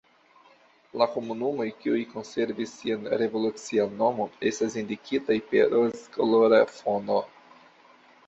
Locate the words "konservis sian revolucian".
2.13-3.93